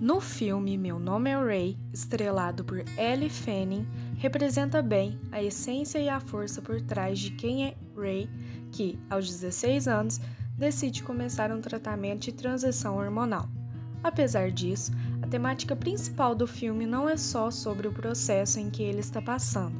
No 0.00 0.20
filme 0.20 0.78
Meu 0.78 0.96
Nome 1.00 1.30
é 1.30 1.34
Ray, 1.36 1.76
estrelado 1.92 2.62
por 2.62 2.84
Elle 2.96 3.28
Fanning, 3.28 3.84
representa 4.16 4.80
bem 4.80 5.18
a 5.32 5.42
essência 5.42 5.98
e 5.98 6.08
a 6.08 6.20
força 6.20 6.62
por 6.62 6.80
trás 6.80 7.18
de 7.18 7.32
quem 7.32 7.66
é 7.66 7.76
Ray, 7.96 8.30
que, 8.70 8.96
aos 9.10 9.26
16 9.26 9.88
anos, 9.88 10.20
decide 10.56 11.02
começar 11.02 11.50
um 11.50 11.60
tratamento 11.60 12.26
de 12.26 12.32
transição 12.32 12.96
hormonal. 12.96 13.48
Apesar 14.00 14.52
disso, 14.52 14.92
a 15.20 15.26
temática 15.26 15.74
principal 15.74 16.32
do 16.32 16.46
filme 16.46 16.86
não 16.86 17.08
é 17.08 17.16
só 17.16 17.50
sobre 17.50 17.88
o 17.88 17.92
processo 17.92 18.60
em 18.60 18.70
que 18.70 18.84
ele 18.84 19.00
está 19.00 19.20
passando, 19.20 19.74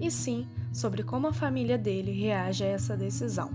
e 0.00 0.10
sim 0.10 0.48
sobre 0.72 1.04
como 1.04 1.28
a 1.28 1.32
família 1.32 1.78
dele 1.78 2.10
reage 2.10 2.64
a 2.64 2.68
essa 2.68 2.96
decisão. 2.96 3.52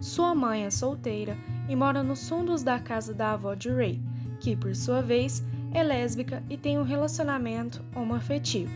Sua 0.00 0.34
mãe 0.34 0.64
é 0.64 0.70
solteira 0.70 1.36
e 1.68 1.76
mora 1.76 2.02
nos 2.02 2.26
fundos 2.26 2.62
da 2.62 2.78
casa 2.78 3.12
da 3.12 3.32
avó 3.32 3.52
de 3.52 3.68
Ray 3.68 4.00
que, 4.44 4.54
por 4.54 4.76
sua 4.76 5.00
vez, 5.00 5.42
é 5.72 5.82
lésbica 5.82 6.44
e 6.50 6.58
tem 6.58 6.78
um 6.78 6.82
relacionamento 6.82 7.82
homoafetivo, 7.96 8.70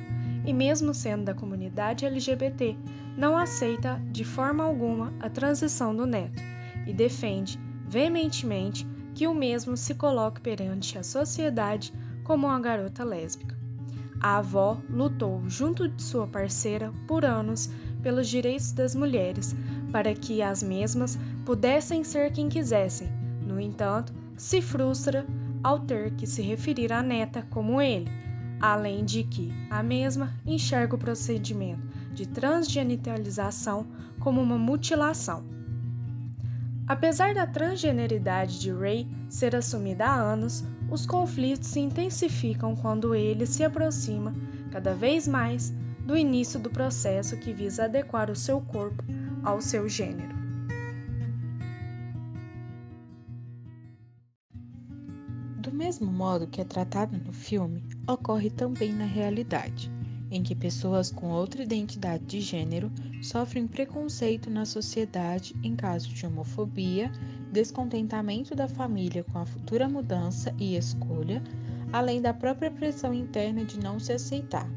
e 0.46 0.52
mesmo 0.54 0.94
sendo 0.94 1.24
da 1.24 1.34
comunidade 1.34 2.06
LGBT, 2.06 2.74
não 3.18 3.36
aceita 3.36 4.00
de 4.10 4.24
forma 4.24 4.64
alguma 4.64 5.12
a 5.20 5.28
transição 5.28 5.94
do 5.94 6.06
neto 6.06 6.42
e 6.86 6.94
defende 6.94 7.60
veementemente 7.86 8.86
que 9.14 9.26
o 9.26 9.34
mesmo 9.34 9.76
se 9.76 9.94
coloque 9.94 10.40
perante 10.40 10.96
a 10.96 11.02
sociedade 11.02 11.92
como 12.24 12.46
uma 12.46 12.58
garota 12.58 13.04
lésbica. 13.04 13.54
A 14.20 14.38
avó 14.38 14.80
lutou 14.88 15.42
junto 15.48 15.86
de 15.86 16.02
sua 16.02 16.26
parceira 16.26 16.90
por 17.06 17.26
anos 17.26 17.70
pelos 18.02 18.26
direitos 18.26 18.72
das 18.72 18.94
mulheres, 18.94 19.54
para 19.92 20.14
que 20.14 20.40
as 20.40 20.62
mesmas 20.62 21.18
pudessem 21.44 22.02
ser 22.04 22.32
quem 22.32 22.48
quisessem. 22.48 23.08
No 23.46 23.60
entanto, 23.60 24.14
se 24.34 24.62
frustra 24.62 25.26
ao 25.68 25.80
ter 25.80 26.12
que 26.12 26.26
se 26.26 26.40
referir 26.40 26.90
à 26.94 27.02
neta 27.02 27.46
como 27.50 27.78
ele, 27.78 28.10
além 28.58 29.04
de 29.04 29.22
que 29.22 29.52
a 29.68 29.82
mesma 29.82 30.32
enxerga 30.46 30.94
o 30.94 30.98
procedimento 30.98 31.86
de 32.14 32.26
transgenitalização 32.26 33.86
como 34.18 34.40
uma 34.40 34.56
mutilação. 34.56 35.44
Apesar 36.86 37.34
da 37.34 37.46
transgeneridade 37.46 38.58
de 38.58 38.72
Ray 38.72 39.06
ser 39.28 39.54
assumida 39.54 40.06
há 40.06 40.14
anos, 40.14 40.64
os 40.90 41.04
conflitos 41.04 41.68
se 41.68 41.80
intensificam 41.80 42.74
quando 42.74 43.14
ele 43.14 43.44
se 43.44 43.62
aproxima 43.62 44.32
cada 44.70 44.94
vez 44.94 45.28
mais 45.28 45.70
do 46.06 46.16
início 46.16 46.58
do 46.58 46.70
processo 46.70 47.36
que 47.36 47.52
visa 47.52 47.84
adequar 47.84 48.30
o 48.30 48.36
seu 48.36 48.58
corpo 48.58 49.04
ao 49.44 49.60
seu 49.60 49.86
gênero. 49.86 50.37
Mesmo 55.98 56.12
modo 56.12 56.46
que 56.46 56.60
é 56.60 56.64
tratado 56.64 57.18
no 57.18 57.32
filme, 57.32 57.82
ocorre 58.06 58.50
também 58.50 58.92
na 58.92 59.04
realidade, 59.04 59.90
em 60.30 60.44
que 60.44 60.54
pessoas 60.54 61.10
com 61.10 61.30
outra 61.30 61.62
identidade 61.62 62.24
de 62.24 62.40
gênero 62.40 62.90
sofrem 63.20 63.66
preconceito 63.66 64.48
na 64.48 64.64
sociedade 64.64 65.56
em 65.62 65.74
caso 65.74 66.08
de 66.08 66.24
homofobia, 66.24 67.10
descontentamento 67.50 68.54
da 68.54 68.68
família 68.68 69.24
com 69.24 69.38
a 69.38 69.46
futura 69.46 69.88
mudança 69.88 70.54
e 70.56 70.76
escolha, 70.76 71.42
além 71.92 72.22
da 72.22 72.32
própria 72.32 72.70
pressão 72.70 73.12
interna 73.12 73.64
de 73.64 73.80
não 73.80 73.98
se 73.98 74.12
aceitar 74.12 74.70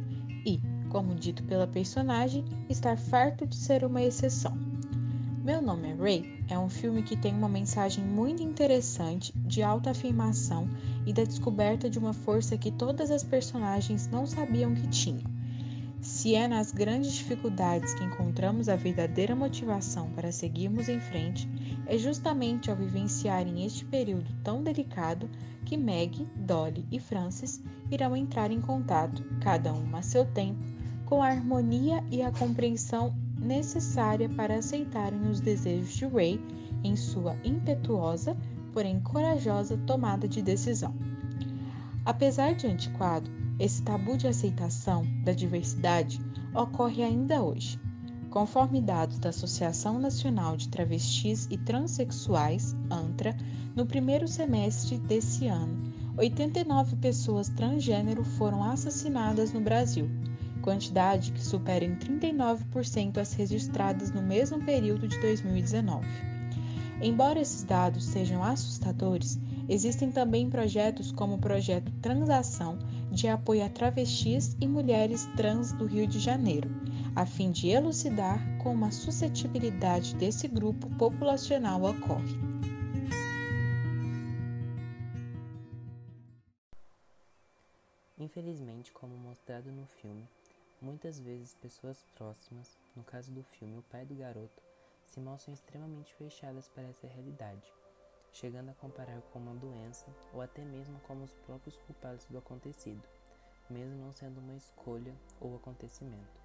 e, 0.43 0.59
como 0.89 1.13
dito 1.13 1.43
pela 1.43 1.67
personagem, 1.67 2.43
estar 2.67 2.97
farto 2.97 3.45
de 3.45 3.55
ser 3.55 3.83
uma 3.83 4.01
exceção. 4.01 4.70
Meu 5.43 5.59
Nome 5.59 5.89
é 5.89 5.93
Ray 5.95 6.43
é 6.49 6.59
um 6.59 6.69
filme 6.69 7.01
que 7.01 7.17
tem 7.17 7.33
uma 7.33 7.49
mensagem 7.49 8.03
muito 8.03 8.43
interessante 8.43 9.33
de 9.37 9.63
autoafirmação 9.63 10.69
e 11.03 11.11
da 11.11 11.23
descoberta 11.23 11.89
de 11.89 11.97
uma 11.97 12.13
força 12.13 12.59
que 12.59 12.69
todas 12.69 13.09
as 13.09 13.23
personagens 13.23 14.05
não 14.05 14.27
sabiam 14.27 14.75
que 14.75 14.87
tinham. 14.89 15.23
Se 15.99 16.35
é 16.35 16.47
nas 16.47 16.71
grandes 16.71 17.13
dificuldades 17.13 17.95
que 17.95 18.03
encontramos 18.03 18.69
a 18.69 18.75
verdadeira 18.75 19.35
motivação 19.35 20.11
para 20.11 20.31
seguirmos 20.31 20.87
em 20.87 20.99
frente, 20.99 21.49
é 21.87 21.97
justamente 21.97 22.69
ao 22.69 22.77
vivenciarem 22.77 23.65
este 23.65 23.83
período 23.85 24.31
tão 24.43 24.61
delicado 24.61 25.27
que 25.65 25.75
Meg, 25.75 26.23
Dolly 26.35 26.85
e 26.91 26.99
Francis 26.99 27.63
irão 27.89 28.15
entrar 28.15 28.51
em 28.51 28.61
contato, 28.61 29.23
cada 29.41 29.73
uma 29.73 29.99
a 29.99 30.03
seu 30.03 30.23
tempo, 30.23 30.63
com 31.07 31.23
a 31.23 31.29
harmonia 31.29 32.03
e 32.11 32.21
a 32.21 32.31
compreensão 32.31 33.11
necessária 33.41 34.29
para 34.29 34.55
aceitarem 34.55 35.27
os 35.29 35.39
desejos 35.39 35.93
de 35.93 36.05
Ray 36.05 36.39
em 36.83 36.95
sua 36.95 37.35
impetuosa, 37.43 38.37
porém 38.71 38.99
corajosa 38.99 39.77
tomada 39.85 40.27
de 40.27 40.41
decisão. 40.41 40.93
Apesar 42.05 42.55
de 42.55 42.67
antiquado, 42.67 43.29
esse 43.59 43.81
tabu 43.83 44.17
de 44.17 44.27
aceitação 44.27 45.05
da 45.23 45.33
diversidade 45.33 46.19
ocorre 46.53 47.03
ainda 47.03 47.43
hoje. 47.43 47.79
Conforme 48.29 48.81
dados 48.81 49.19
da 49.19 49.29
Associação 49.29 49.99
Nacional 49.99 50.55
de 50.55 50.69
Travestis 50.69 51.47
e 51.51 51.57
Transsexuais, 51.57 52.75
ANTRA, 52.89 53.35
no 53.75 53.85
primeiro 53.85 54.27
semestre 54.27 54.97
desse 54.97 55.47
ano, 55.47 55.91
89 56.17 56.95
pessoas 56.95 57.49
transgênero 57.49 58.23
foram 58.23 58.63
assassinadas 58.63 59.51
no 59.53 59.61
Brasil, 59.61 60.09
quantidade 60.61 61.31
que 61.31 61.43
supera 61.43 61.83
em 61.83 61.95
39% 61.95 63.17
as 63.17 63.33
registradas 63.33 64.11
no 64.11 64.21
mesmo 64.21 64.63
período 64.63 65.07
de 65.07 65.19
2019. 65.19 66.07
Embora 67.01 67.41
esses 67.41 67.63
dados 67.63 68.05
sejam 68.05 68.43
assustadores, 68.43 69.39
existem 69.67 70.11
também 70.11 70.49
projetos 70.49 71.11
como 71.11 71.35
o 71.35 71.39
projeto 71.39 71.91
Transação, 72.01 72.77
de 73.11 73.27
apoio 73.27 73.65
a 73.65 73.69
travestis 73.69 74.55
e 74.61 74.67
mulheres 74.67 75.25
trans 75.35 75.71
do 75.73 75.85
Rio 75.85 76.07
de 76.07 76.19
Janeiro, 76.19 76.69
a 77.15 77.25
fim 77.25 77.51
de 77.51 77.69
elucidar 77.69 78.39
como 78.59 78.85
a 78.85 78.91
suscetibilidade 78.91 80.15
desse 80.15 80.47
grupo 80.47 80.87
populacional 80.97 81.83
ocorre. 81.83 82.39
Infelizmente, 88.17 88.91
como 88.91 89.17
mostrado 89.17 89.71
no 89.71 89.87
filme, 89.87 90.29
Muitas 90.81 91.19
vezes 91.19 91.53
pessoas 91.53 92.03
próximas, 92.15 92.75
no 92.95 93.03
caso 93.03 93.31
do 93.31 93.43
filme 93.43 93.77
o 93.77 93.83
pai 93.83 94.03
do 94.03 94.15
garoto, 94.15 94.63
se 95.05 95.19
mostram 95.19 95.53
extremamente 95.53 96.11
fechadas 96.15 96.67
para 96.69 96.87
essa 96.87 97.05
realidade, 97.05 97.71
chegando 98.33 98.69
a 98.69 98.73
comparar 98.73 99.21
com 99.31 99.37
uma 99.37 99.53
doença 99.53 100.07
ou 100.33 100.41
até 100.41 100.65
mesmo 100.65 100.99
como 101.01 101.23
os 101.23 101.35
próprios 101.45 101.77
culpados 101.77 102.25
do 102.25 102.39
acontecido, 102.39 103.07
mesmo 103.69 103.95
não 103.95 104.11
sendo 104.11 104.39
uma 104.39 104.55
escolha 104.55 105.15
ou 105.39 105.55
acontecimento. 105.55 106.41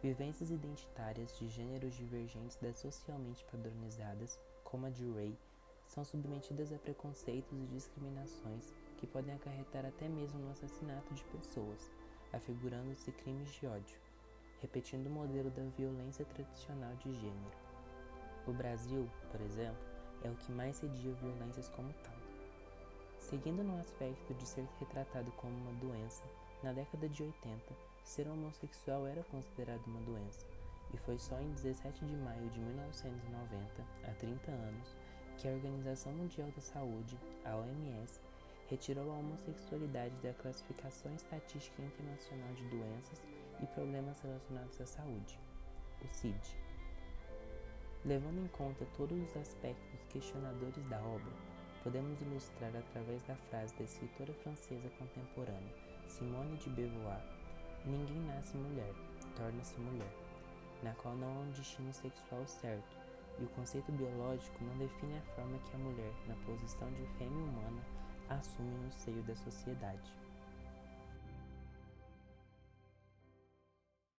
Vivências 0.00 0.52
identitárias 0.52 1.36
de 1.36 1.48
gêneros 1.48 1.96
divergentes 1.96 2.56
das 2.58 2.78
socialmente 2.78 3.44
padronizadas, 3.46 4.38
como 4.62 4.86
a 4.86 4.90
de 4.90 5.04
Ray, 5.10 5.36
são 5.84 6.04
submetidas 6.04 6.72
a 6.72 6.78
preconceitos 6.78 7.58
e 7.58 7.66
discriminações 7.66 8.72
que 8.96 9.06
podem 9.06 9.34
acarretar 9.34 9.84
até 9.84 10.08
mesmo 10.08 10.38
no 10.38 10.52
assassinato 10.52 11.12
de 11.12 11.24
pessoas 11.24 11.90
afigurando-se 12.32 13.12
crimes 13.12 13.52
de 13.54 13.66
ódio, 13.66 13.98
repetindo 14.60 15.06
o 15.06 15.10
modelo 15.10 15.50
da 15.50 15.62
violência 15.76 16.24
tradicional 16.24 16.94
de 16.96 17.12
gênero. 17.12 17.56
O 18.46 18.52
Brasil, 18.52 19.08
por 19.30 19.40
exemplo, 19.40 19.82
é 20.22 20.30
o 20.30 20.34
que 20.36 20.52
mais 20.52 20.76
cedia 20.76 21.12
violências 21.14 21.68
como 21.70 21.92
tal. 22.04 22.14
Seguindo 23.18 23.62
no 23.62 23.80
aspecto 23.80 24.34
de 24.34 24.46
ser 24.46 24.66
retratado 24.78 25.30
como 25.32 25.52
uma 25.52 25.72
doença, 25.80 26.22
na 26.62 26.72
década 26.72 27.08
de 27.08 27.22
80, 27.22 27.74
ser 28.04 28.28
homossexual 28.28 29.06
era 29.06 29.24
considerado 29.24 29.84
uma 29.86 30.00
doença, 30.00 30.46
e 30.94 30.96
foi 30.98 31.18
só 31.18 31.38
em 31.40 31.50
17 31.52 32.04
de 32.04 32.16
maio 32.16 32.48
de 32.50 32.60
1990, 32.60 33.84
há 34.04 34.14
30 34.14 34.50
anos, 34.50 34.94
que 35.36 35.48
a 35.48 35.52
Organização 35.52 36.12
Mundial 36.12 36.48
da 36.52 36.62
Saúde, 36.62 37.18
a 37.44 37.56
OMS, 37.56 38.20
retirou 38.68 39.10
a 39.10 39.14
homossexualidade 39.14 40.14
da 40.22 40.32
Classificação 40.34 41.14
Estatística 41.14 41.82
Internacional 41.82 42.52
de 42.54 42.64
Doenças 42.68 43.22
e 43.62 43.66
Problemas 43.66 44.20
Relacionados 44.20 44.80
à 44.80 44.86
Saúde, 44.86 45.38
o 46.04 46.08
CID. 46.08 46.56
Levando 48.04 48.44
em 48.44 48.48
conta 48.48 48.86
todos 48.96 49.18
os 49.20 49.36
aspectos 49.36 50.04
questionadores 50.10 50.84
da 50.88 51.00
obra, 51.00 51.32
podemos 51.82 52.20
ilustrar 52.20 52.74
através 52.76 53.22
da 53.24 53.36
frase 53.36 53.74
da 53.76 53.84
escritora 53.84 54.32
francesa 54.34 54.88
contemporânea 54.98 55.86
Simone 56.08 56.56
de 56.56 56.70
Beauvoir: 56.70 57.20
Ninguém 57.84 58.20
nasce 58.26 58.56
mulher, 58.56 58.92
torna-se 59.36 59.78
mulher, 59.80 60.12
na 60.82 60.92
qual 60.94 61.16
não 61.16 61.28
há 61.28 61.40
um 61.40 61.50
destino 61.50 61.92
sexual 61.92 62.46
certo, 62.46 62.96
e 63.38 63.44
o 63.44 63.48
conceito 63.48 63.92
biológico 63.92 64.64
não 64.64 64.78
define 64.78 65.18
a 65.18 65.34
forma 65.34 65.58
que 65.58 65.74
a 65.74 65.78
mulher, 65.78 66.12
na 66.26 66.34
posição 66.46 66.90
de 66.92 67.06
fêmea 67.18 67.44
humana, 67.44 67.82
assume 68.28 68.70
no 68.84 68.90
seio 68.92 69.22
da 69.22 69.34
sociedade. 69.36 70.25